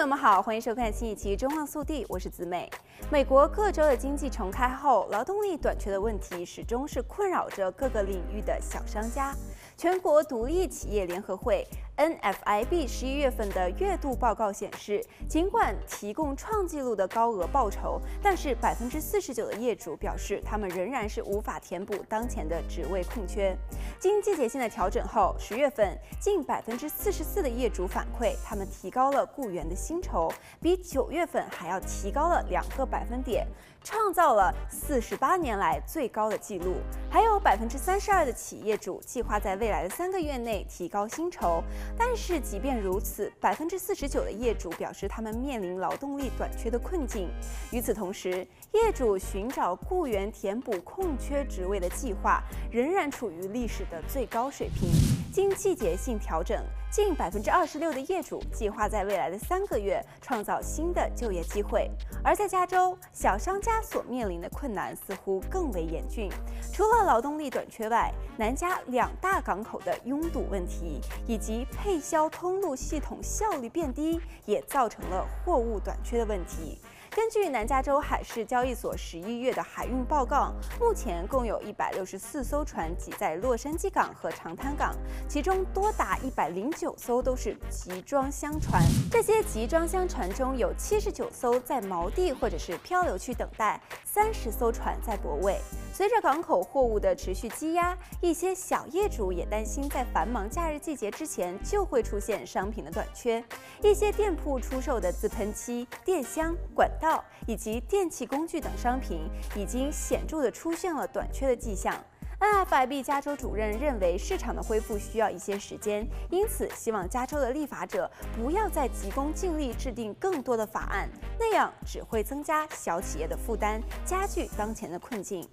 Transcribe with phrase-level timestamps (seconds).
[0.00, 2.70] 朋友们好，欢迎收看新一期《中望速递》，我是子美。
[3.10, 9.36] 美国各州的经济重开后，劳动力短缺的问题始终是困扰着各个领域的小商家。
[9.76, 11.66] 全国独立企业联合会。
[12.00, 23.54] NFIB 十一月份的月度报告显示，尽管提供创纪录的高额报酬，但是百分之四十九的业主表示，他们仍然是无法填补当前的职位空缺。
[23.98, 33.46] 经季节性的调整后，十月份近百分之四十四的业主反馈，他们提高了雇员的薪酬，比九月份还要提高了两个百分点，
[33.84, 36.76] 创造了四十八年来最高的纪录。
[37.12, 41.60] 还有百分之三十二的企业主计划在未来的三个月内提高薪酬。
[41.98, 47.28] 但是，即便如此，百分之四十九的业主表示他们面临劳动力短缺的困境。
[47.72, 54.88] 与此同时，业主寻找雇员填补空缺职位的计划仍然处于历史的最高水平。
[55.32, 61.88] 经季节性调整，近百分之二十六的业主计划在未来的三个月创造新的就业机会。
[62.24, 66.28] 而在加州，小商家所面临的困难似乎更为严峻。
[66.72, 76.80] 除了劳动力短缺外，南加两大港口的拥堵问题以及配销通路系统效率变低，也造成了货物短缺的问题。
[77.12, 84.94] 根据南加州海事交易所十一月的海运报告，目前共有一百六十四艘船挤在洛杉矶港和长滩港，
[85.28, 88.80] 其中多达一百零九艘都是集装箱船。
[89.10, 95.58] 这些集装箱船中有七十九艘在锚地或者是漂流区等待，三十艘船在泊位。
[95.92, 103.42] 随着港口货物的持续积压，一些小业主也担心在繁忙假日季节之前就会出现商品的短缺。
[103.82, 111.94] 一些店铺出售的自喷漆、电箱、管道以及电器工具等商品，已经显著地出现了短缺的迹象。
[112.38, 121.06] NFIB 加州主任认为，市场的恢复需要一些时间，因此希望加州的立法者不要再急功近利制定更多的法案，
[121.38, 125.46] 那样只会增加小企业的负担，加剧当前的困境。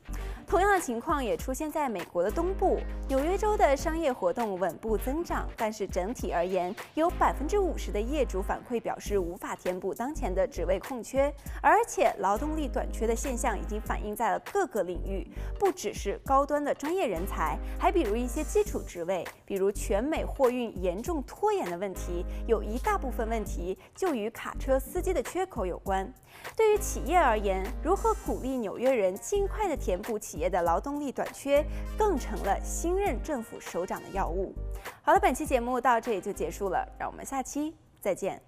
[0.47, 11.29] 同样的情况也出现在美国的东部，纽约州的商业活动稳步增长，但是整体而言，有百分之五十的业主反馈表示无法填补当前的职位空缺，
[11.61, 15.27] 而且劳动力短缺的现象已经反映在了各个领域，
[15.59, 26.09] 不只是高端的专业人才，还比如一些基础职位，比如全美货运严重拖延的问题，有一大部分问题就与卡车司机的缺口有关。
[26.55, 31.65] 对于企业而言，如何鼓励纽约人尽快的填补企业的劳动力短缺，
[31.97, 34.53] 更成了新任政府首长的要务。
[35.01, 38.39] 好了，本期节目到这里就结束了，让我们下期再见。